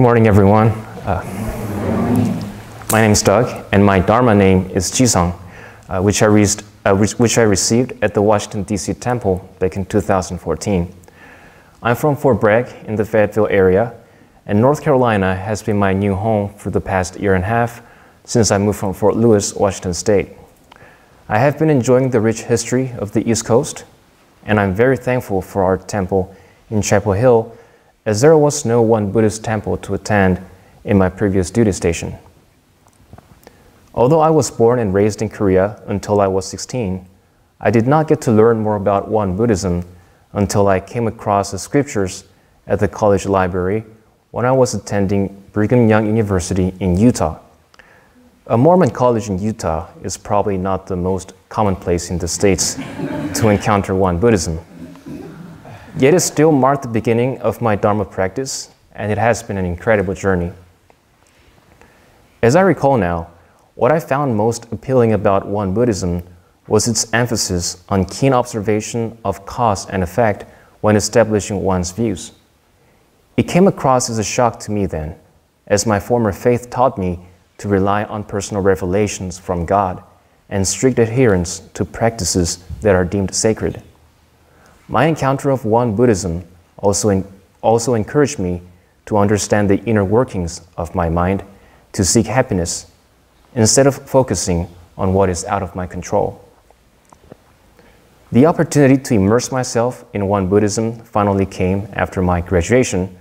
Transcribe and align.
Good 0.00 0.04
morning, 0.04 0.28
everyone. 0.28 0.68
Uh, 1.04 1.22
my 2.90 3.02
name 3.02 3.10
is 3.10 3.20
Doug, 3.20 3.66
and 3.70 3.84
my 3.84 3.98
Dharma 3.98 4.34
name 4.34 4.70
is 4.70 4.90
Jisung, 4.90 5.38
uh, 5.90 6.00
which, 6.00 6.22
I 6.22 6.26
uh, 6.26 6.96
which, 6.96 7.12
which 7.18 7.36
I 7.36 7.42
received 7.42 7.92
at 8.02 8.14
the 8.14 8.22
Washington, 8.22 8.62
D.C. 8.62 8.94
Temple 8.94 9.46
back 9.58 9.76
in 9.76 9.84
2014. 9.84 10.90
I'm 11.82 11.96
from 11.96 12.16
Fort 12.16 12.40
Bragg 12.40 12.74
in 12.86 12.96
the 12.96 13.04
Fayetteville 13.04 13.48
area, 13.48 13.92
and 14.46 14.58
North 14.58 14.82
Carolina 14.82 15.36
has 15.36 15.62
been 15.62 15.76
my 15.76 15.92
new 15.92 16.14
home 16.14 16.54
for 16.54 16.70
the 16.70 16.80
past 16.80 17.20
year 17.20 17.34
and 17.34 17.44
a 17.44 17.48
half 17.48 17.82
since 18.24 18.50
I 18.50 18.56
moved 18.56 18.78
from 18.78 18.94
Fort 18.94 19.16
Lewis, 19.16 19.52
Washington 19.52 19.92
State. 19.92 20.30
I 21.28 21.38
have 21.38 21.58
been 21.58 21.68
enjoying 21.68 22.08
the 22.08 22.22
rich 22.22 22.44
history 22.44 22.92
of 22.92 23.12
the 23.12 23.30
East 23.30 23.44
Coast, 23.44 23.84
and 24.46 24.58
I'm 24.58 24.74
very 24.74 24.96
thankful 24.96 25.42
for 25.42 25.62
our 25.62 25.76
temple 25.76 26.34
in 26.70 26.80
Chapel 26.80 27.12
Hill, 27.12 27.54
as 28.06 28.20
there 28.20 28.36
was 28.36 28.64
no 28.64 28.80
one 28.82 29.12
Buddhist 29.12 29.44
temple 29.44 29.76
to 29.78 29.94
attend 29.94 30.40
in 30.84 30.96
my 30.96 31.08
previous 31.08 31.50
duty 31.50 31.72
station. 31.72 32.14
Although 33.94 34.20
I 34.20 34.30
was 34.30 34.50
born 34.50 34.78
and 34.78 34.94
raised 34.94 35.20
in 35.20 35.28
Korea 35.28 35.82
until 35.86 36.20
I 36.20 36.26
was 36.26 36.46
16, 36.46 37.06
I 37.60 37.70
did 37.70 37.86
not 37.86 38.08
get 38.08 38.20
to 38.22 38.32
learn 38.32 38.60
more 38.60 38.76
about 38.76 39.08
Won 39.08 39.36
Buddhism 39.36 39.84
until 40.32 40.68
I 40.68 40.80
came 40.80 41.06
across 41.06 41.50
the 41.50 41.58
scriptures 41.58 42.24
at 42.66 42.80
the 42.80 42.88
college 42.88 43.26
library 43.26 43.84
when 44.30 44.46
I 44.46 44.52
was 44.52 44.74
attending 44.74 45.42
Brigham 45.52 45.88
Young 45.88 46.06
University 46.06 46.72
in 46.80 46.96
Utah. 46.96 47.40
A 48.46 48.56
Mormon 48.56 48.90
college 48.90 49.28
in 49.28 49.38
Utah 49.38 49.88
is 50.02 50.16
probably 50.16 50.56
not 50.56 50.86
the 50.86 50.96
most 50.96 51.34
common 51.48 51.76
place 51.76 52.10
in 52.10 52.18
the 52.18 52.28
States 52.28 52.76
to 53.34 53.48
encounter 53.48 53.94
Won 53.94 54.18
Buddhism. 54.18 54.58
Yet 56.00 56.14
it 56.14 56.20
still 56.20 56.50
marked 56.50 56.80
the 56.80 56.88
beginning 56.88 57.38
of 57.42 57.60
my 57.60 57.76
Dharma 57.76 58.06
practice, 58.06 58.70
and 58.94 59.12
it 59.12 59.18
has 59.18 59.42
been 59.42 59.58
an 59.58 59.66
incredible 59.66 60.14
journey. 60.14 60.50
As 62.42 62.56
I 62.56 62.62
recall 62.62 62.96
now, 62.96 63.28
what 63.74 63.92
I 63.92 64.00
found 64.00 64.34
most 64.34 64.64
appealing 64.72 65.12
about 65.12 65.46
Won 65.46 65.74
Buddhism 65.74 66.22
was 66.66 66.88
its 66.88 67.12
emphasis 67.12 67.84
on 67.90 68.06
keen 68.06 68.32
observation 68.32 69.18
of 69.26 69.44
cause 69.44 69.90
and 69.90 70.02
effect 70.02 70.46
when 70.80 70.96
establishing 70.96 71.60
one's 71.60 71.90
views. 71.90 72.32
It 73.36 73.42
came 73.42 73.68
across 73.68 74.08
as 74.08 74.18
a 74.18 74.24
shock 74.24 74.58
to 74.60 74.70
me 74.70 74.86
then, 74.86 75.16
as 75.66 75.84
my 75.84 76.00
former 76.00 76.32
faith 76.32 76.70
taught 76.70 76.96
me 76.96 77.20
to 77.58 77.68
rely 77.68 78.04
on 78.04 78.24
personal 78.24 78.62
revelations 78.62 79.38
from 79.38 79.66
God 79.66 80.02
and 80.48 80.66
strict 80.66 80.98
adherence 80.98 81.58
to 81.74 81.84
practices 81.84 82.64
that 82.80 82.94
are 82.94 83.04
deemed 83.04 83.34
sacred. 83.34 83.82
My 84.90 85.06
encounter 85.06 85.50
of 85.50 85.64
Won 85.64 85.94
Buddhism 85.94 86.44
also, 86.76 87.10
in, 87.10 87.24
also 87.62 87.94
encouraged 87.94 88.40
me 88.40 88.60
to 89.06 89.18
understand 89.18 89.70
the 89.70 89.78
inner 89.84 90.04
workings 90.04 90.62
of 90.76 90.96
my 90.96 91.08
mind 91.08 91.44
to 91.92 92.04
seek 92.04 92.26
happiness 92.26 92.90
instead 93.54 93.86
of 93.86 93.94
focusing 93.94 94.66
on 94.98 95.14
what 95.14 95.30
is 95.30 95.44
out 95.44 95.62
of 95.62 95.76
my 95.76 95.86
control. 95.86 96.44
The 98.32 98.46
opportunity 98.46 99.00
to 99.00 99.14
immerse 99.14 99.52
myself 99.52 100.04
in 100.12 100.26
Won 100.26 100.48
Buddhism 100.48 100.98
finally 100.98 101.46
came 101.46 101.86
after 101.92 102.20
my 102.20 102.40
graduation, 102.40 103.16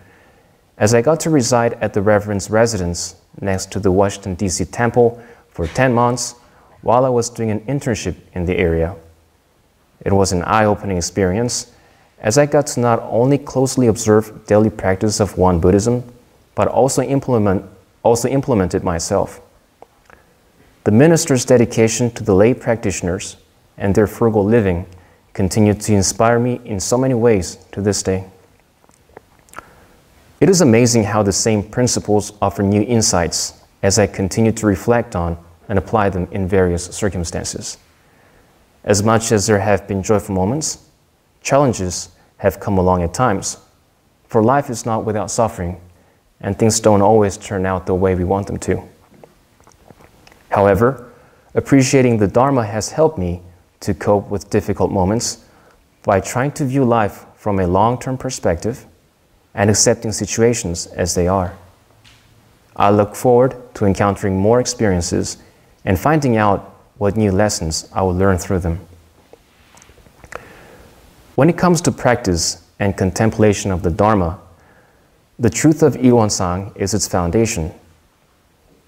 as 0.80 0.96
I 0.96 1.04
got 1.04 1.20
to 1.20 1.30
reside 1.30 1.74
at 1.74 1.94
the 1.94 2.02
Reverend's 2.02 2.50
residence 2.50 3.16
next 3.42 3.72
to 3.74 3.80
the 3.80 3.92
Washington, 3.92 4.34
D.C. 4.34 4.66
temple 4.66 5.22
for 5.50 5.68
10 5.68 5.94
months 5.94 6.34
while 6.82 7.06
I 7.06 7.10
was 7.10 7.30
doing 7.30 7.52
an 7.52 7.60
internship 7.62 8.16
in 8.34 8.46
the 8.46 8.58
area. 8.58 8.96
It 10.02 10.14
was 10.14 10.32
an 10.32 10.44
eye 10.44 10.66
opening 10.66 10.98
experience 10.98 11.72
as 12.20 12.38
I 12.38 12.46
got 12.46 12.68
to 12.68 12.80
not 12.80 13.00
only 13.04 13.38
closely 13.38 13.88
observe 13.88 14.46
daily 14.46 14.70
practice 14.70 15.20
of 15.20 15.38
Won 15.38 15.60
Buddhism, 15.60 16.04
but 16.56 16.68
also 16.68 17.02
implement, 17.02 17.66
also 18.04 18.28
implement 18.28 18.74
it 18.74 18.84
myself. 18.84 19.42
The 20.84 20.92
minister's 20.92 21.46
dedication 21.46 22.12
to 22.12 22.24
the 22.24 22.36
lay 22.36 22.54
practitioners 22.54 23.38
and 23.78 23.96
their 23.96 24.08
frugal 24.08 24.44
living 24.44 24.86
continue 25.34 25.74
to 25.74 25.94
inspire 25.94 26.40
me 26.40 26.60
in 26.66 26.80
so 26.80 26.98
many 26.98 27.14
ways 27.14 27.58
to 27.72 27.82
this 27.82 28.04
day. 28.04 28.26
It 30.42 30.50
is 30.50 30.62
amazing 30.62 31.04
how 31.04 31.24
the 31.24 31.34
same 31.34 31.64
principles 31.64 32.34
offer 32.42 32.64
new 32.64 32.82
insights 32.82 33.62
as 33.84 34.00
I 34.00 34.08
continue 34.08 34.52
to 34.54 34.66
reflect 34.66 35.16
on 35.16 35.38
and 35.68 35.78
apply 35.78 36.10
them 36.10 36.28
in 36.32 36.48
various 36.48 36.86
circumstances. 36.86 37.78
As 38.84 39.04
much 39.04 39.32
as 39.32 39.48
there 39.48 39.60
have 39.60 39.88
been 39.88 40.02
joyful 40.02 40.36
moments, 40.36 40.86
challenges 41.42 42.10
have 42.38 42.60
come 42.60 42.78
along 42.78 43.04
at 43.04 43.14
times, 43.14 43.58
for 44.28 44.42
life 44.42 44.70
is 44.70 44.86
not 44.86 45.06
without 45.06 45.30
suffering, 45.30 45.80
and 46.42 46.58
things 46.58 46.80
don't 46.80 47.02
always 47.02 47.38
turn 47.38 47.66
out 47.66 47.86
the 47.86 47.94
way 47.94 48.16
we 48.16 48.24
want 48.24 48.48
them 48.48 48.58
to. 48.60 48.82
However, 50.50 51.12
appreciating 51.54 52.18
the 52.18 52.28
Dharma 52.28 52.66
has 52.66 52.92
helped 52.92 53.18
me 53.18 53.42
to 53.82 53.94
cope 53.94 54.30
with 54.30 54.50
difficult 54.50 54.92
moments 54.92 55.46
by 56.04 56.20
trying 56.20 56.52
to 56.54 56.66
view 56.66 56.86
life 56.86 57.26
from 57.36 57.60
a 57.60 57.68
long 57.68 58.00
term 58.00 58.18
perspective 58.18 58.86
and 59.54 59.70
accepting 59.70 60.12
situations 60.12 60.88
as 60.88 61.16
they 61.16 61.28
are. 61.28 61.54
I 62.76 62.92
look 62.92 63.16
forward 63.16 63.56
to 63.76 63.86
encountering 63.86 64.38
more 64.38 64.60
experiences 64.60 65.38
and 65.86 66.00
finding 66.00 66.38
out 66.38 66.69
what 67.00 67.18
new 67.18 67.32
lessons 67.32 67.90
I 67.94 68.04
will 68.04 68.14
learn 68.14 68.38
through 68.38 68.60
them. 68.60 68.80
When 71.36 71.50
it 71.50 71.58
comes 71.58 71.80
to 71.82 71.92
practice 71.92 72.62
and 72.78 72.96
contemplation 72.96 73.72
of 73.72 73.82
the 73.82 73.90
Dharma, 73.90 74.40
the 75.40 75.50
truth 75.50 75.82
of 75.82 75.96
Ilwonsang 75.96 76.76
is 76.76 76.94
its 76.94 77.08
foundation. 77.08 77.72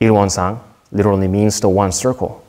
Ilwonsang 0.02 0.60
literally 0.92 1.30
means 1.30 1.62
the 1.62 1.70
one 1.70 1.94
circle. 1.94 2.44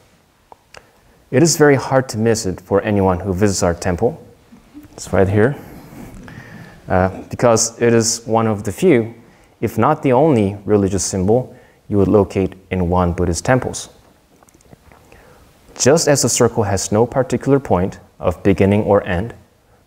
It 1.30 1.42
is 1.42 1.56
very 1.56 1.76
hard 1.76 2.08
to 2.10 2.18
miss 2.18 2.44
it 2.44 2.60
for 2.60 2.82
anyone 2.82 3.20
who 3.20 3.32
visits 3.32 3.62
our 3.62 3.74
temple. 3.74 4.20
It's 4.94 5.12
right 5.12 5.28
here. 5.28 5.56
Uh, 6.88 7.22
because 7.30 7.80
it 7.80 7.94
is 7.94 8.26
one 8.26 8.48
of 8.48 8.64
the 8.64 8.72
few, 8.72 9.14
if 9.60 9.78
not 9.78 10.02
the 10.02 10.12
only, 10.12 10.58
religious 10.64 11.04
symbol 11.04 11.56
you 11.88 11.96
would 11.98 12.08
locate 12.08 12.54
in 12.72 12.88
Won 12.88 13.12
Buddhist 13.12 13.44
temples. 13.44 13.88
Just 15.78 16.08
as 16.08 16.22
the 16.22 16.28
circle 16.28 16.64
has 16.64 16.92
no 16.92 17.06
particular 17.06 17.58
point 17.58 17.98
of 18.18 18.42
beginning 18.42 18.84
or 18.84 19.02
end, 19.04 19.34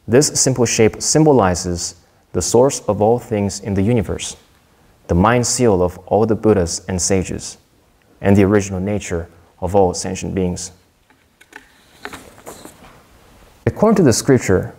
this 0.08 0.28
simple 0.40 0.66
shape 0.66 1.02
symbolizes 1.02 1.96
the 2.34 2.42
source 2.42 2.82
of 2.82 3.02
all 3.02 3.18
things 3.18 3.60
in 3.60 3.74
the 3.74 3.82
universe, 3.82 4.36
the 5.08 5.16
mind 5.16 5.48
seal 5.48 5.82
of 5.82 5.98
all 6.00 6.26
the 6.26 6.36
Buddhas 6.36 6.86
and 6.88 7.02
sages, 7.02 7.58
and 8.22 8.36
the 8.36 8.44
original 8.44 8.80
nature 8.80 9.30
of 9.60 9.76
all 9.76 9.94
sentient 9.94 10.36
beings. 10.36 10.72
According 13.66 13.96
to 13.98 14.04
the 14.04 14.14
scripture, 14.14 14.76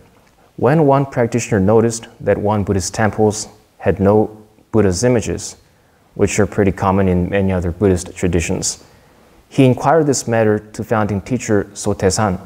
when 0.57 0.87
one 0.87 1.07
practitioner 1.07 1.61
noticed 1.61 2.09
that 2.21 2.39
Won 2.39 2.65
Buddhist 2.65 2.95
temples 2.95 3.49
had 3.79 4.01
no 4.01 4.45
Buddha's 4.73 5.05
images, 5.05 5.57
which 6.15 6.39
are 6.39 6.47
pretty 6.47 6.73
common 6.73 7.09
in 7.09 7.29
many 7.29 7.53
other 7.53 7.73
Buddhist 7.73 8.15
traditions, 8.17 8.85
he 9.49 9.65
inquired 9.65 10.07
this 10.07 10.27
matter 10.29 10.59
to 10.59 10.85
founding 10.85 11.21
teacher 11.21 11.65
Sotaesan. 11.73 12.41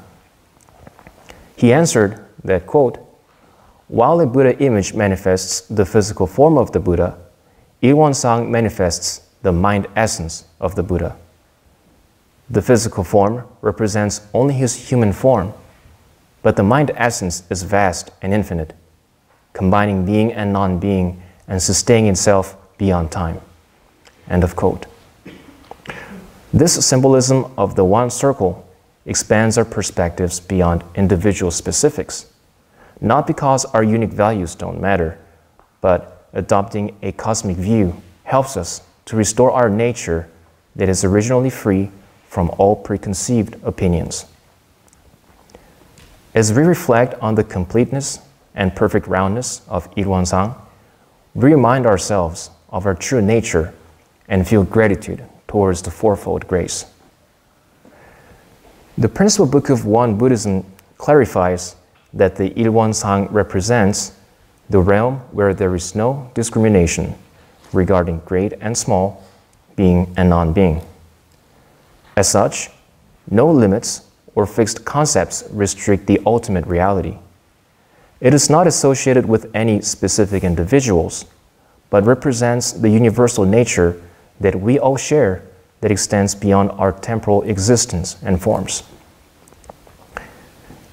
He 1.56 1.72
answered 1.72 2.25
that, 2.44 2.66
quote, 2.66 2.99
while 3.88 4.21
a 4.21 4.27
Buddha 4.27 4.56
image 4.62 4.94
manifests 4.94 5.62
the 5.62 5.84
physical 5.84 6.27
form 6.27 6.56
of 6.56 6.71
the 6.72 6.78
Buddha, 6.78 7.19
Ilwonsang 7.83 8.49
manifests 8.49 9.27
the 9.43 9.53
mind 9.53 9.88
essence 9.97 10.44
of 10.61 10.75
the 10.75 10.83
Buddha. 10.83 11.16
The 12.49 12.62
physical 12.62 13.05
form 13.05 13.44
represents 13.62 14.27
only 14.32 14.55
his 14.55 14.91
human 14.91 15.12
form, 15.12 15.53
but 16.43 16.56
the 16.56 16.62
mind 16.62 16.93
essence 16.94 17.43
is 17.50 17.62
vast 17.62 18.11
and 18.22 18.32
infinite, 18.32 18.75
combining 19.53 20.05
being 20.05 20.32
and 20.32 20.53
non 20.53 20.78
being 20.78 21.22
and 21.49 21.61
sustaining 21.61 22.11
itself 22.11 22.56
beyond 22.78 23.11
time. 23.11 23.41
End 24.29 24.44
of 24.44 24.55
quote. 24.55 24.87
This 26.52 26.85
symbolism 26.85 27.52
of 27.56 27.76
the 27.76 27.85
one 27.85 28.11
circle 28.11 28.67
expands 29.06 29.56
our 29.56 29.64
perspectives 29.64 30.41
beyond 30.41 30.82
individual 30.97 31.52
specifics, 31.52 32.26
not 33.00 33.29
because 33.29 33.64
our 33.67 33.85
unique 33.85 34.11
values 34.11 34.56
don't 34.56 34.81
matter, 34.81 35.17
but 35.81 36.29
adopting 36.32 36.97
a 37.02 37.12
cosmic 37.12 37.56
view 37.56 38.02
helps 38.25 38.56
us 38.56 38.82
to 39.05 39.14
restore 39.14 39.52
our 39.52 39.70
nature 39.70 40.29
that 40.75 40.88
is 40.88 41.05
originally 41.05 41.50
free 41.50 41.88
from 42.26 42.50
all 42.58 42.75
preconceived 42.75 43.56
opinions. 43.62 44.26
As 46.35 46.53
we 46.53 46.62
reflect 46.62 47.14
on 47.20 47.37
the 47.37 47.44
completeness 47.44 48.19
and 48.56 48.75
perfect 48.75 49.06
roundness 49.06 49.62
of 49.69 49.88
Ilwonsang, 49.94 50.56
we 51.35 51.53
remind 51.53 51.87
ourselves 51.87 52.50
of 52.70 52.87
our 52.87 52.94
true 52.96 53.23
nature 53.23 53.73
and 54.29 54.46
feel 54.46 54.64
gratitude 54.64 55.25
towards 55.50 55.82
the 55.82 55.91
fourfold 55.91 56.47
grace. 56.47 56.87
The 58.97 59.08
principal 59.08 59.47
book 59.47 59.69
of 59.69 59.85
Won 59.85 60.17
Buddhism 60.17 60.64
clarifies 60.97 61.75
that 62.12 62.37
the 62.37 62.50
Ilwonsang 62.50 63.26
represents 63.32 64.12
the 64.69 64.79
realm 64.79 65.17
where 65.32 65.52
there 65.52 65.75
is 65.75 65.97
no 65.97 66.31
discrimination, 66.35 67.17
regarding 67.73 68.20
great 68.25 68.52
and 68.61 68.79
small, 68.79 69.25
being 69.75 70.14
and 70.17 70.31
non 70.31 70.52
being. 70.52 70.82
As 72.17 72.29
such, 72.29 72.70
no 73.29 73.50
limits 73.50 74.03
or 74.37 74.46
fixed 74.46 74.85
concepts 74.85 75.43
restrict 75.50 76.06
the 76.06 76.20
ultimate 76.26 76.67
reality. 76.67 77.17
It 78.20 78.35
is 78.35 78.49
not 78.49 78.69
associated 78.69 79.26
with 79.26 79.50
any 79.53 79.81
specific 79.81 80.44
individuals, 80.44 81.25
but 81.88 82.05
represents 82.05 82.70
the 82.70 82.88
universal 82.91 83.44
nature 83.44 84.00
that 84.40 84.60
we 84.60 84.78
all 84.78 84.96
share 84.96 85.42
that 85.81 85.90
extends 85.90 86.34
beyond 86.34 86.70
our 86.72 86.92
temporal 86.92 87.42
existence 87.42 88.16
and 88.22 88.40
forms. 88.40 88.82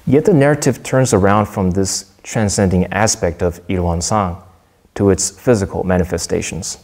Yet 0.06 0.24
the 0.24 0.32
narrative 0.32 0.82
turns 0.82 1.12
around 1.12 1.46
from 1.46 1.72
this 1.72 2.12
transcending 2.22 2.86
aspect 2.86 3.42
of 3.42 3.66
Ilwonsang 3.68 4.42
to 4.94 5.10
its 5.10 5.30
physical 5.30 5.84
manifestations. 5.84 6.78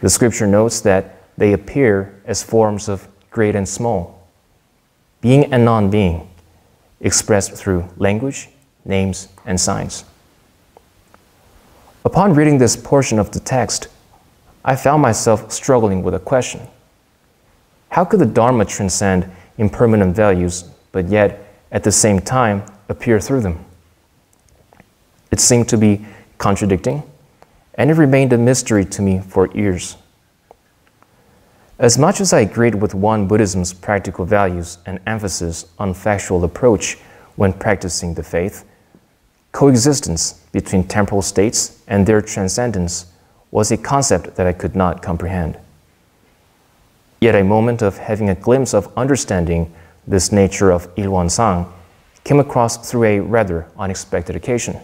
The 0.00 0.10
scripture 0.10 0.46
notes 0.46 0.80
that 0.82 1.22
they 1.38 1.52
appear 1.52 2.20
as 2.24 2.42
forms 2.42 2.88
of 2.88 3.08
great 3.30 3.56
and 3.56 3.68
small, 3.68 4.28
being 5.20 5.52
and 5.52 5.64
non 5.64 5.90
being, 5.90 6.28
expressed 7.00 7.52
through 7.54 7.88
language, 7.96 8.48
names, 8.84 9.28
and 9.46 9.60
signs. 9.60 10.04
Upon 12.04 12.34
reading 12.34 12.58
this 12.58 12.76
portion 12.76 13.18
of 13.18 13.30
the 13.30 13.40
text, 13.40 13.88
I 14.64 14.76
found 14.76 15.02
myself 15.02 15.52
struggling 15.52 16.02
with 16.02 16.14
a 16.14 16.18
question 16.18 16.66
How 17.90 18.04
could 18.04 18.20
the 18.20 18.26
Dharma 18.26 18.64
transcend 18.64 19.30
impermanent 19.58 20.16
values, 20.16 20.64
but 20.92 21.08
yet 21.08 21.46
at 21.70 21.84
the 21.84 21.92
same 21.92 22.20
time 22.20 22.64
appear 22.88 23.20
through 23.20 23.42
them? 23.42 23.64
It 25.30 25.40
seemed 25.40 25.68
to 25.68 25.76
be 25.76 26.06
contradicting, 26.38 27.02
and 27.74 27.90
it 27.90 27.94
remained 27.94 28.32
a 28.32 28.38
mystery 28.38 28.84
to 28.86 29.02
me 29.02 29.20
for 29.20 29.48
years. 29.54 29.96
As 31.78 31.98
much 31.98 32.20
as 32.20 32.32
I 32.32 32.40
agreed 32.40 32.76
with 32.76 32.94
Won 32.94 33.26
Buddhism's 33.26 33.72
practical 33.72 34.24
values 34.24 34.78
and 34.86 35.00
emphasis 35.06 35.66
on 35.76 35.92
factual 35.92 36.44
approach 36.44 36.96
when 37.34 37.52
practicing 37.52 38.14
the 38.14 38.22
faith, 38.22 38.64
coexistence 39.50 40.34
between 40.52 40.84
temporal 40.84 41.20
states 41.20 41.82
and 41.88 42.06
their 42.06 42.22
transcendence 42.22 43.06
was 43.54 43.70
a 43.70 43.76
concept 43.76 44.34
that 44.34 44.48
I 44.48 44.52
could 44.52 44.74
not 44.74 45.00
comprehend. 45.00 45.56
Yet 47.20 47.36
a 47.36 47.44
moment 47.44 47.82
of 47.82 47.98
having 47.98 48.28
a 48.28 48.34
glimpse 48.34 48.74
of 48.74 48.92
understanding 48.98 49.72
this 50.08 50.32
nature 50.32 50.72
of 50.72 50.92
Ilwonsang 50.96 51.70
came 52.24 52.40
across 52.40 52.90
through 52.90 53.04
a 53.04 53.20
rather 53.20 53.68
unexpected 53.78 54.34
occasion. 54.34 54.80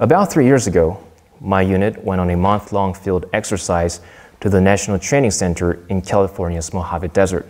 About 0.00 0.32
three 0.32 0.46
years 0.46 0.66
ago, 0.66 0.98
my 1.40 1.62
unit 1.62 2.02
went 2.02 2.20
on 2.20 2.28
a 2.28 2.36
month 2.36 2.72
long 2.72 2.92
field 2.92 3.26
exercise 3.32 4.00
to 4.40 4.48
the 4.48 4.60
National 4.60 4.98
Training 4.98 5.30
Center 5.30 5.78
in 5.88 6.02
California's 6.02 6.74
Mojave 6.74 7.08
Desert. 7.08 7.46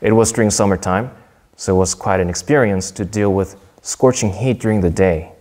It 0.00 0.12
was 0.12 0.32
during 0.32 0.48
summertime, 0.48 1.10
so 1.54 1.74
it 1.74 1.78
was 1.78 1.94
quite 1.94 2.20
an 2.20 2.30
experience 2.30 2.90
to 2.92 3.04
deal 3.04 3.34
with 3.34 3.56
scorching 3.82 4.32
heat 4.32 4.58
during 4.58 4.80
the 4.80 4.88
day 4.88 5.32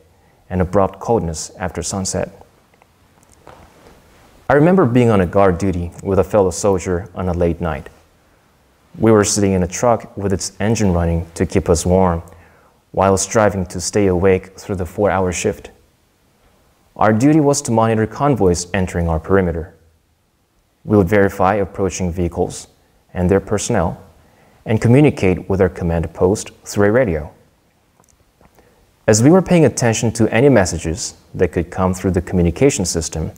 and 0.50 0.60
abrupt 0.60 1.00
coldness 1.00 1.52
after 1.58 1.82
sunset. 1.82 2.36
I 4.52 4.56
remember 4.56 4.88
being 4.88 5.12
on 5.12 5.22
a 5.22 5.28
guard 5.28 5.60
duty 5.60 5.92
with 6.02 6.18
a 6.18 6.24
fellow 6.24 6.50
soldier 6.50 7.08
on 7.14 7.30
a 7.30 7.34
late 7.34 7.62
night. 7.62 7.88
We 8.98 9.12
were 9.12 9.24
sitting 9.24 9.54
in 9.54 9.62
a 9.62 9.68
truck 9.68 10.18
with 10.18 10.34
its 10.34 10.54
engine 10.60 10.92
running 10.92 11.28
to 11.36 11.46
keep 11.46 11.70
us 11.70 11.86
warm 11.86 12.24
while 12.92 13.16
striving 13.16 13.68
to 13.68 13.80
stay 13.80 14.08
awake 14.08 14.58
through 14.58 14.78
the 14.78 14.88
four 14.88 15.12
hour 15.12 15.32
shift. 15.32 15.70
Our 16.96 17.14
duty 17.14 17.40
was 17.40 17.62
to 17.62 17.72
monitor 17.72 18.08
convoys 18.08 18.66
entering 18.74 19.08
our 19.08 19.20
perimeter. 19.20 19.76
We 20.84 20.98
would 20.98 21.08
verify 21.08 21.54
approaching 21.54 22.12
vehicles 22.12 22.70
and 23.14 23.30
their 23.30 23.40
personnel 23.40 24.04
and 24.66 24.82
communicate 24.82 25.48
with 25.48 25.62
our 25.62 25.70
command 25.70 26.12
post 26.16 26.50
through 26.66 26.88
a 26.88 26.92
radio. 26.92 27.32
As 29.06 29.22
we 29.22 29.30
were 29.30 29.44
paying 29.44 29.66
attention 29.66 30.12
to 30.14 30.28
any 30.34 30.50
messages 30.50 31.14
that 31.36 31.52
could 31.52 31.70
come 31.70 31.94
through 31.94 32.12
the 32.12 32.22
communication 32.24 32.84
system 32.84 33.32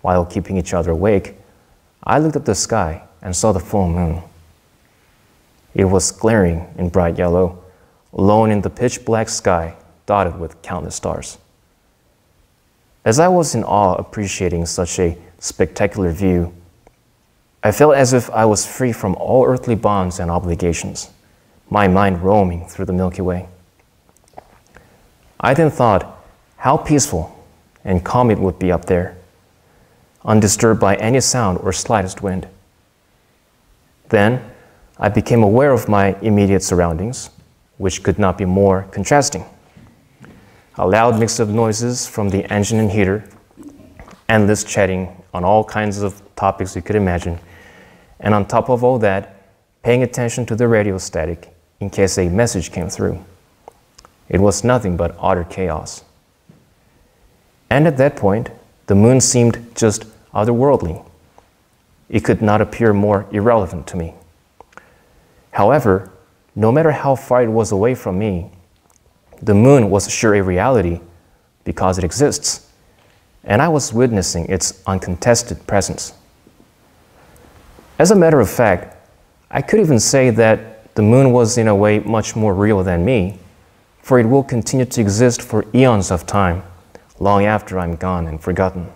while 0.00 0.24
keeping 0.24 0.56
each 0.56 0.74
other 0.74 0.92
awake, 0.92 1.34
I 2.02 2.18
looked 2.18 2.36
at 2.36 2.44
the 2.44 2.54
sky 2.54 3.02
and 3.20 3.34
saw 3.34 3.52
the 3.52 3.60
full 3.60 3.88
moon. 3.88 4.22
It 5.74 5.84
was 5.84 6.10
glaring 6.10 6.72
in 6.78 6.88
bright 6.88 7.18
yellow, 7.18 7.62
alone 8.12 8.50
in 8.50 8.62
the 8.62 8.70
pitch 8.70 9.04
black 9.04 9.28
sky 9.28 9.74
dotted 10.06 10.38
with 10.38 10.62
countless 10.62 10.94
stars. 10.94 11.38
As 13.04 13.18
I 13.18 13.28
was 13.28 13.54
in 13.54 13.64
awe 13.64 13.94
appreciating 13.94 14.66
such 14.66 14.98
a 14.98 15.18
spectacular 15.38 16.10
view, 16.12 16.52
I 17.62 17.72
felt 17.72 17.94
as 17.94 18.12
if 18.12 18.30
I 18.30 18.44
was 18.44 18.66
free 18.66 18.92
from 18.92 19.14
all 19.16 19.44
earthly 19.44 19.74
bonds 19.74 20.20
and 20.20 20.30
obligations, 20.30 21.10
my 21.68 21.88
mind 21.88 22.22
roaming 22.22 22.66
through 22.66 22.86
the 22.86 22.92
Milky 22.92 23.22
Way. 23.22 23.48
I 25.40 25.54
then 25.54 25.70
thought 25.70 26.18
how 26.56 26.76
peaceful 26.76 27.44
and 27.84 28.04
calm 28.04 28.30
it 28.30 28.38
would 28.38 28.58
be 28.58 28.72
up 28.72 28.86
there, 28.86 29.17
undisturbed 30.28 30.78
by 30.78 30.94
any 30.96 31.20
sound 31.20 31.58
or 31.62 31.72
slightest 31.72 32.22
wind. 32.22 32.46
Then 34.10 34.44
I 34.98 35.08
became 35.08 35.42
aware 35.42 35.72
of 35.72 35.88
my 35.88 36.16
immediate 36.20 36.62
surroundings, 36.62 37.30
which 37.78 38.02
could 38.02 38.18
not 38.18 38.36
be 38.36 38.44
more 38.44 38.86
contrasting. 38.90 39.44
A 40.76 40.86
loud 40.86 41.18
mix 41.18 41.40
of 41.40 41.48
noises 41.48 42.06
from 42.06 42.28
the 42.28 42.44
engine 42.52 42.78
and 42.78 42.90
heater, 42.90 43.24
endless 44.28 44.64
chatting 44.64 45.16
on 45.32 45.44
all 45.44 45.64
kinds 45.64 46.02
of 46.02 46.20
topics 46.36 46.76
you 46.76 46.82
could 46.82 46.96
imagine, 46.96 47.38
and 48.20 48.34
on 48.34 48.46
top 48.46 48.68
of 48.68 48.84
all 48.84 48.98
that, 48.98 49.34
paying 49.82 50.02
attention 50.02 50.44
to 50.44 50.54
the 50.54 50.68
radio 50.68 50.98
static 50.98 51.54
in 51.80 51.88
case 51.88 52.18
a 52.18 52.28
message 52.28 52.70
came 52.70 52.90
through. 52.90 53.24
It 54.28 54.40
was 54.40 54.62
nothing 54.62 54.96
but 54.96 55.16
utter 55.18 55.44
chaos. 55.44 56.04
And 57.70 57.86
at 57.86 57.96
that 57.96 58.16
point, 58.16 58.50
the 58.88 58.94
moon 58.94 59.20
seemed 59.20 59.74
just 59.74 60.04
otherworldly. 60.32 61.04
It 62.08 62.24
could 62.24 62.40
not 62.40 62.60
appear 62.60 62.92
more 62.92 63.26
irrelevant 63.30 63.86
to 63.88 63.96
me. 63.96 64.14
However, 65.50 66.10
no 66.54 66.72
matter 66.72 66.90
how 66.90 67.14
far 67.14 67.42
it 67.42 67.48
was 67.48 67.72
away 67.72 67.94
from 67.94 68.18
me, 68.18 68.50
the 69.42 69.54
moon 69.54 69.90
was 69.90 70.10
sure 70.10 70.34
a 70.34 70.42
reality 70.42 71.00
because 71.64 71.98
it 71.98 72.04
exists, 72.04 72.68
and 73.44 73.62
I 73.62 73.68
was 73.68 73.92
witnessing 73.92 74.46
its 74.46 74.82
uncontested 74.86 75.66
presence. 75.66 76.14
As 77.98 78.10
a 78.10 78.16
matter 78.16 78.40
of 78.40 78.50
fact, 78.50 78.96
I 79.50 79.62
could 79.62 79.80
even 79.80 80.00
say 80.00 80.30
that 80.30 80.94
the 80.94 81.02
moon 81.02 81.32
was, 81.32 81.58
in 81.58 81.68
a 81.68 81.74
way, 81.74 82.00
much 82.00 82.34
more 82.34 82.54
real 82.54 82.82
than 82.82 83.04
me, 83.04 83.38
for 84.02 84.18
it 84.18 84.26
will 84.26 84.42
continue 84.42 84.84
to 84.84 85.00
exist 85.00 85.42
for 85.42 85.64
eons 85.74 86.10
of 86.10 86.26
time, 86.26 86.62
long 87.18 87.44
after 87.44 87.78
I'm 87.78 87.96
gone 87.96 88.26
and 88.26 88.40
forgotten. 88.40 88.88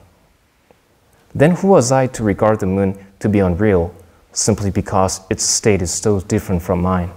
Then 1.34 1.52
who 1.52 1.68
was 1.68 1.90
I 1.90 2.06
to 2.08 2.22
regard 2.22 2.60
the 2.60 2.66
moon 2.66 2.98
to 3.20 3.28
be 3.28 3.38
unreal 3.38 3.94
simply 4.32 4.70
because 4.70 5.20
its 5.30 5.42
state 5.42 5.82
is 5.82 5.92
so 5.92 6.20
different 6.20 6.62
from 6.62 6.82
mine? 6.82 7.10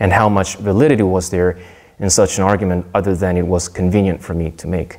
And 0.00 0.12
how 0.12 0.28
much 0.28 0.56
validity 0.56 1.02
was 1.02 1.30
there 1.30 1.58
in 1.98 2.10
such 2.10 2.38
an 2.38 2.44
argument 2.44 2.86
other 2.94 3.14
than 3.14 3.36
it 3.36 3.46
was 3.46 3.68
convenient 3.68 4.22
for 4.22 4.34
me 4.34 4.50
to 4.52 4.66
make? 4.66 4.98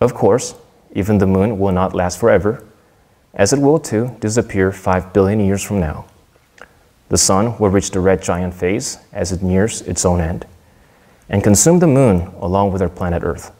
Of 0.00 0.14
course, 0.14 0.54
even 0.94 1.18
the 1.18 1.26
moon 1.26 1.58
will 1.58 1.72
not 1.72 1.94
last 1.94 2.20
forever 2.20 2.64
as 3.34 3.52
it 3.52 3.58
will 3.58 3.80
too 3.80 4.16
disappear 4.20 4.70
5 4.70 5.12
billion 5.12 5.40
years 5.40 5.62
from 5.62 5.80
now. 5.80 6.06
The 7.08 7.18
sun 7.18 7.58
will 7.58 7.70
reach 7.70 7.90
the 7.90 8.00
red 8.00 8.22
giant 8.22 8.54
phase 8.54 8.98
as 9.12 9.32
it 9.32 9.42
nears 9.42 9.82
its 9.82 10.04
own 10.04 10.20
end 10.20 10.46
and 11.28 11.42
consume 11.42 11.80
the 11.80 11.86
moon 11.86 12.32
along 12.40 12.72
with 12.72 12.80
our 12.80 12.88
planet 12.88 13.22
Earth. 13.24 13.50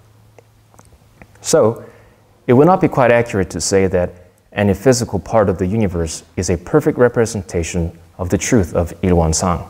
So, 1.45 1.85
it 2.47 2.55
would 2.55 2.67
not 2.67 2.81
be 2.81 2.89
quite 2.89 3.13
accurate 3.13 3.51
to 3.51 3.61
say 3.61 3.87
that 3.89 4.11
any 4.55 4.73
physical 4.73 5.19
part 5.19 5.51
of 5.51 5.59
the 5.59 5.67
universe 5.67 6.23
is 6.37 6.49
a 6.49 6.57
perfect 6.57 6.97
representation 6.97 7.99
of 8.17 8.31
the 8.31 8.39
truth 8.39 8.75
of 8.75 8.99
Ilwonsang, 9.03 9.69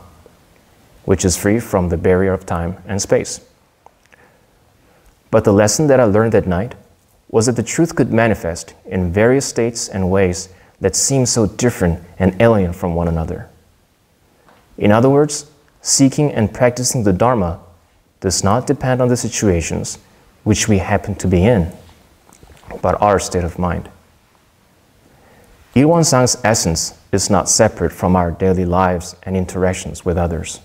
which 1.03 1.25
is 1.25 1.35
free 1.35 1.59
from 1.59 1.89
the 1.89 1.97
barrier 1.97 2.31
of 2.31 2.45
time 2.45 2.77
and 2.87 3.01
space. 3.01 3.41
But 5.31 5.43
the 5.43 5.51
lesson 5.51 5.87
that 5.87 5.99
I 5.99 6.05
learned 6.05 6.31
that 6.31 6.47
night 6.47 6.75
was 7.29 7.47
that 7.47 7.57
the 7.57 7.63
truth 7.63 7.93
could 7.93 8.13
manifest 8.13 8.73
in 8.85 9.11
various 9.11 9.45
states 9.45 9.89
and 9.89 10.09
ways 10.09 10.47
that 10.79 10.95
seem 10.95 11.25
so 11.25 11.45
different 11.45 12.01
and 12.17 12.41
alien 12.41 12.71
from 12.71 12.95
one 12.95 13.09
another. 13.09 13.49
In 14.77 14.93
other 14.93 15.09
words, 15.09 15.51
seeking 15.81 16.31
and 16.31 16.53
practicing 16.53 17.03
the 17.03 17.11
Dharma 17.11 17.59
does 18.21 18.45
not 18.45 18.65
depend 18.65 19.01
on 19.01 19.09
the 19.09 19.17
situations 19.17 19.97
which 20.45 20.69
we 20.69 20.77
happen 20.77 21.15
to 21.15 21.27
be 21.27 21.43
in, 21.43 21.69
but 22.81 23.01
our 23.01 23.19
state 23.19 23.43
of 23.43 23.59
mind. 23.59 23.89
Ilwonsang's 25.75 26.37
essence 26.45 26.97
is 27.11 27.29
not 27.29 27.49
separate 27.49 27.91
from 27.91 28.15
our 28.15 28.31
daily 28.31 28.63
lives 28.63 29.15
and 29.23 29.35
interactions 29.35 30.05
with 30.05 30.17
others. 30.17 30.61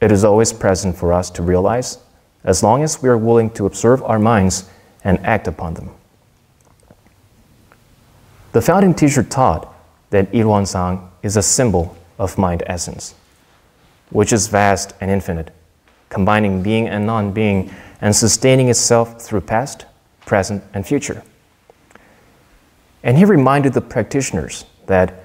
It 0.00 0.10
is 0.10 0.24
always 0.24 0.52
present 0.52 0.96
for 0.96 1.12
us 1.12 1.28
to 1.30 1.42
realize 1.42 1.98
as 2.44 2.62
long 2.62 2.82
as 2.82 3.02
we 3.02 3.08
are 3.08 3.18
willing 3.18 3.50
to 3.50 3.66
observe 3.66 4.02
our 4.02 4.18
minds 4.18 4.70
and 5.02 5.18
act 5.20 5.48
upon 5.48 5.74
them. 5.74 5.90
The 8.52 8.62
founding 8.62 8.94
teacher 8.94 9.22
taught 9.22 9.74
that 10.10 10.30
Ilwonsang 10.30 11.08
is 11.22 11.36
a 11.36 11.42
symbol 11.42 11.96
of 12.18 12.38
mind 12.38 12.62
essence, 12.66 13.14
which 14.10 14.32
is 14.32 14.46
vast 14.46 14.94
and 15.00 15.10
infinite, 15.10 15.50
combining 16.08 16.62
being 16.62 16.88
and 16.88 17.04
non 17.04 17.32
being 17.32 17.74
and 18.04 18.14
sustaining 18.14 18.68
itself 18.68 19.18
through 19.18 19.40
past, 19.40 19.86
present, 20.26 20.62
and 20.74 20.86
future. 20.86 21.22
And 23.02 23.16
he 23.16 23.24
reminded 23.24 23.72
the 23.72 23.80
practitioners 23.80 24.66
that 24.84 25.24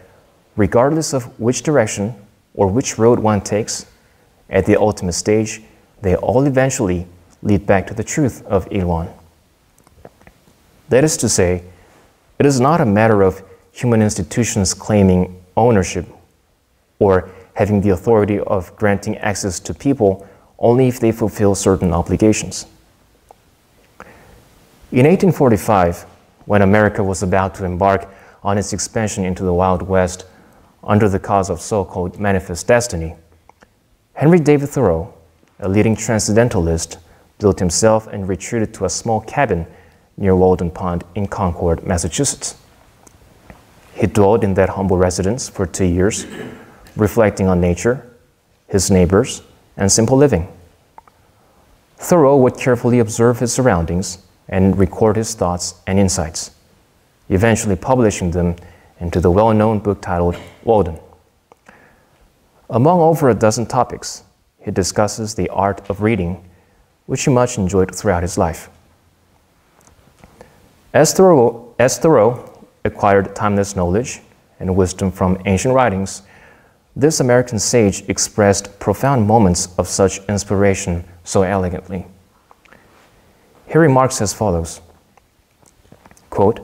regardless 0.56 1.14
of 1.14 1.38
which 1.38 1.62
direction 1.62 2.16
or 2.54 2.68
which 2.68 2.98
road 2.98 3.20
one 3.20 3.42
takes, 3.42 3.86
at 4.50 4.66
the 4.66 4.80
ultimate 4.80 5.12
stage, 5.12 5.62
they 6.02 6.16
all 6.16 6.46
eventually 6.46 7.06
lead 7.42 7.66
back 7.66 7.86
to 7.88 7.94
the 7.94 8.04
truth 8.04 8.46
of 8.46 8.66
Ilwon. 8.70 9.12
That 10.88 11.04
is 11.04 11.18
to 11.18 11.28
say, 11.28 11.64
it 12.40 12.46
is 12.46 12.62
not 12.62 12.80
a 12.80 12.86
matter 12.86 13.24
of 13.24 13.44
human 13.74 14.02
institutions 14.02 14.74
claiming 14.74 15.44
ownership 15.58 16.06
or 17.00 17.30
having 17.56 17.82
the 17.82 17.90
authority 17.90 18.40
of 18.40 18.74
granting 18.78 19.18
access 19.18 19.60
to 19.60 19.74
people 19.74 20.26
only 20.60 20.88
if 20.88 21.00
they 21.00 21.12
fulfill 21.12 21.56
certain 21.56 21.94
obligations. 21.94 22.68
In 24.92 25.06
1845, 25.06 26.06
when 26.46 26.62
America 26.62 27.04
was 27.04 27.24
about 27.24 27.56
to 27.56 27.66
embark 27.66 28.10
on 28.44 28.58
its 28.58 28.74
expansion 28.74 29.24
into 29.24 29.44
the 29.44 29.54
Wild 29.54 29.82
West 29.82 30.26
under 30.84 31.08
the 31.08 31.20
cause 31.20 31.50
of 31.50 31.62
so 31.62 31.86
called 31.86 32.20
manifest 32.20 32.68
destiny, 32.68 33.16
Henry 34.14 34.40
David 34.40 34.70
Thoreau, 34.70 35.14
a 35.60 35.70
leading 35.70 35.96
transcendentalist, 35.96 36.98
built 37.38 37.60
himself 37.60 38.08
and 38.08 38.28
retreated 38.28 38.74
to 38.74 38.86
a 38.86 38.90
small 38.90 39.22
cabin 39.22 39.66
near 40.18 40.36
Walden 40.36 40.72
Pond 40.72 41.04
in 41.16 41.28
Concord, 41.28 41.86
Massachusetts. 41.86 42.56
He 43.94 44.08
dwelled 44.08 44.44
in 44.44 44.54
that 44.56 44.70
humble 44.70 44.98
residence 44.98 45.48
for 45.48 45.66
two 45.66 45.86
years, 45.86 46.26
reflecting 46.96 47.48
on 47.48 47.62
nature, 47.62 48.06
his 48.68 48.92
neighbors, 48.92 49.42
and 49.80 49.90
simple 49.92 50.18
living. 50.18 50.48
Thoreau 51.98 52.38
would 52.38 52.58
carefully 52.58 53.00
observe 53.00 53.40
his 53.40 53.54
surroundings 53.54 54.20
and 54.50 54.78
record 54.78 55.16
his 55.16 55.34
thoughts 55.34 55.76
and 55.88 55.98
insights, 55.98 56.52
eventually 57.30 57.76
publishing 57.76 58.32
them 58.32 58.56
into 59.00 59.22
the 59.22 59.32
well 59.32 59.54
known 59.54 59.80
book 59.80 60.02
titled 60.02 60.36
Walden. 60.64 61.00
Among 62.70 63.00
over 63.00 63.30
a 63.30 63.34
dozen 63.34 63.66
topics, 63.66 64.24
he 64.60 64.70
discusses 64.70 65.34
the 65.34 65.50
art 65.50 65.90
of 65.90 66.02
reading, 66.02 66.44
which 67.06 67.24
he 67.24 67.32
much 67.32 67.58
enjoyed 67.58 67.96
throughout 67.96 68.22
his 68.22 68.38
life. 68.38 68.70
As 70.94 71.14
Thoreau, 71.14 71.74
as 71.80 71.98
Thoreau 71.98 72.68
acquired 72.84 73.34
timeless 73.36 73.76
knowledge 73.76 74.20
and 74.60 74.76
wisdom 74.76 75.12
from 75.12 75.42
ancient 75.46 75.74
writings, 75.74 76.24
this 76.96 77.20
American 77.20 77.60
sage 77.60 78.04
expressed 78.08 78.80
profound 78.80 79.28
moments 79.28 79.70
of 79.78 79.88
such 79.88 80.20
inspiration 80.28 81.04
so 81.24 81.44
elegantly. 81.44 82.06
He 83.68 83.78
remarks 83.78 84.22
as 84.22 84.34
follows 84.34 84.82
quote, 86.30 86.60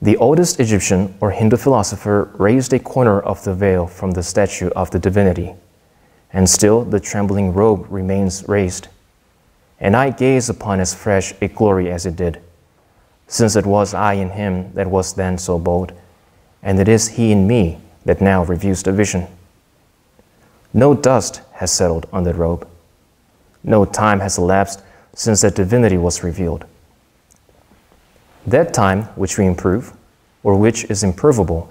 The 0.00 0.16
oldest 0.16 0.60
Egyptian 0.60 1.14
or 1.20 1.30
Hindu 1.30 1.56
philosopher 1.56 2.30
raised 2.38 2.72
a 2.72 2.78
corner 2.78 3.20
of 3.20 3.42
the 3.44 3.54
veil 3.54 3.86
from 3.86 4.12
the 4.12 4.22
statue 4.22 4.68
of 4.70 4.90
the 4.90 4.98
divinity, 4.98 5.54
and 6.32 6.48
still 6.48 6.84
the 6.84 7.00
trembling 7.00 7.52
robe 7.52 7.86
remains 7.90 8.46
raised. 8.48 8.88
And 9.80 9.96
I 9.96 10.10
gaze 10.10 10.48
upon 10.48 10.80
as 10.80 10.94
fresh 10.94 11.32
a 11.40 11.48
glory 11.48 11.90
as 11.90 12.06
it 12.06 12.16
did, 12.16 12.40
since 13.26 13.56
it 13.56 13.66
was 13.66 13.94
I 13.94 14.14
in 14.14 14.30
him 14.30 14.72
that 14.74 14.90
was 14.90 15.14
then 15.14 15.38
so 15.38 15.58
bold, 15.58 15.92
and 16.62 16.78
it 16.80 16.88
is 16.88 17.08
he 17.08 17.32
in 17.32 17.46
me 17.46 17.78
that 18.08 18.22
now 18.22 18.42
reviews 18.42 18.82
the 18.82 18.90
vision. 18.90 19.26
No 20.72 20.94
dust 20.94 21.42
has 21.52 21.70
settled 21.70 22.08
on 22.10 22.24
that 22.24 22.36
robe. 22.36 22.66
No 23.62 23.84
time 23.84 24.20
has 24.20 24.38
elapsed 24.38 24.80
since 25.14 25.42
that 25.42 25.54
divinity 25.54 25.98
was 25.98 26.24
revealed. 26.24 26.64
That 28.46 28.72
time 28.72 29.02
which 29.14 29.36
we 29.36 29.44
improve, 29.44 29.92
or 30.42 30.56
which 30.56 30.84
is 30.84 31.04
improvable, 31.04 31.70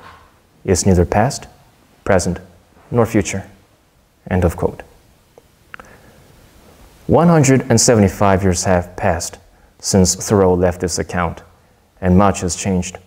is 0.64 0.86
neither 0.86 1.06
past, 1.06 1.48
present, 2.04 2.38
nor 2.92 3.08
future. 3.08 3.44
End 4.30 4.44
of 4.44 4.56
quote. 4.56 4.84
175 7.08 8.44
years 8.44 8.64
have 8.66 8.96
passed 8.96 9.40
since 9.80 10.14
Thoreau 10.14 10.54
left 10.54 10.82
this 10.82 11.00
account, 11.00 11.42
and 12.00 12.16
much 12.16 12.42
has 12.42 12.56
changed. 12.56 13.00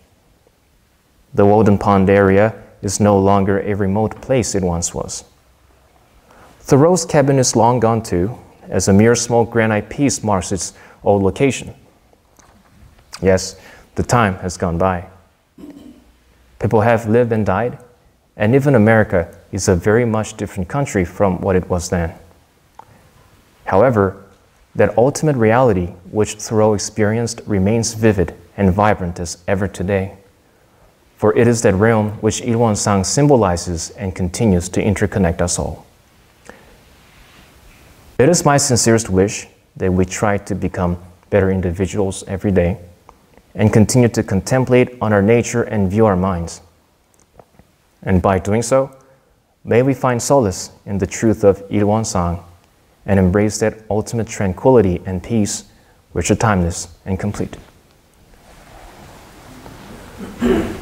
The 1.33 1.45
Walden 1.45 1.77
Pond 1.77 2.09
area 2.09 2.61
is 2.81 2.99
no 2.99 3.17
longer 3.17 3.59
a 3.59 3.73
remote 3.75 4.21
place 4.21 4.55
it 4.55 4.63
once 4.63 4.93
was. 4.93 5.23
Thoreau's 6.61 7.05
cabin 7.05 7.39
is 7.39 7.55
long 7.55 7.79
gone 7.79 8.03
too, 8.03 8.37
as 8.69 8.87
a 8.87 8.93
mere 8.93 9.15
small 9.15 9.45
granite 9.45 9.89
piece 9.89 10.23
marks 10.23 10.51
its 10.51 10.73
old 11.03 11.23
location. 11.23 11.73
Yes, 13.21 13.59
the 13.95 14.03
time 14.03 14.35
has 14.35 14.57
gone 14.57 14.77
by. 14.77 15.05
People 16.59 16.81
have 16.81 17.09
lived 17.09 17.31
and 17.31 17.45
died, 17.45 17.77
and 18.37 18.55
even 18.55 18.75
America 18.75 19.35
is 19.51 19.67
a 19.67 19.75
very 19.75 20.05
much 20.05 20.37
different 20.37 20.69
country 20.69 21.03
from 21.03 21.41
what 21.41 21.55
it 21.55 21.69
was 21.69 21.89
then. 21.89 22.13
However, 23.65 24.23
that 24.75 24.97
ultimate 24.97 25.35
reality 25.35 25.87
which 26.11 26.35
Thoreau 26.35 26.73
experienced 26.73 27.41
remains 27.45 27.93
vivid 27.93 28.33
and 28.55 28.71
vibrant 28.71 29.19
as 29.19 29.37
ever 29.47 29.67
today. 29.67 30.17
For 31.21 31.37
it 31.37 31.47
is 31.47 31.61
that 31.61 31.75
realm 31.75 32.13
which 32.21 32.41
Ilwonsang 32.41 33.05
symbolizes 33.05 33.91
and 33.91 34.15
continues 34.15 34.67
to 34.69 34.81
interconnect 34.81 35.39
us 35.39 35.59
all. 35.59 35.85
It 38.17 38.27
is 38.27 38.43
my 38.43 38.57
sincerest 38.57 39.07
wish 39.07 39.47
that 39.77 39.93
we 39.93 40.03
try 40.03 40.39
to 40.39 40.55
become 40.55 40.97
better 41.29 41.51
individuals 41.51 42.23
every 42.27 42.49
day 42.49 42.79
and 43.53 43.71
continue 43.71 44.09
to 44.09 44.23
contemplate 44.23 44.97
on 44.99 45.13
our 45.13 45.21
nature 45.21 45.61
and 45.61 45.91
view 45.91 46.07
our 46.07 46.15
minds. 46.15 46.61
And 48.01 48.19
by 48.19 48.39
doing 48.39 48.63
so, 48.63 48.89
may 49.63 49.83
we 49.83 49.93
find 49.93 50.19
solace 50.19 50.71
in 50.87 50.97
the 50.97 51.05
truth 51.05 51.43
of 51.43 51.61
Ilwonsang 51.69 52.43
and 53.05 53.19
embrace 53.19 53.59
that 53.59 53.77
ultimate 53.91 54.27
tranquility 54.27 55.03
and 55.05 55.21
peace 55.21 55.65
which 56.13 56.31
are 56.31 56.35
timeless 56.35 56.87
and 57.05 57.19
complete. 57.19 57.57